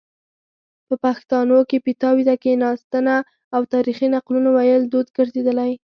[0.87, 3.15] په پښتانو کې پیتاوي ته کیناستنه
[3.55, 5.71] او تاریخي نقلونو ویل دود ګرځیدلی